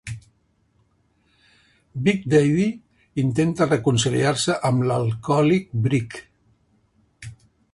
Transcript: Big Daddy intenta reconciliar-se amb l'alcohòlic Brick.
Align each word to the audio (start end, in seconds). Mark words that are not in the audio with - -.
Big 2.07 2.23
Daddy 2.33 2.65
intenta 3.25 3.67
reconciliar-se 3.69 4.57
amb 4.71 4.87
l'alcohòlic 4.93 5.69
Brick. 5.85 6.19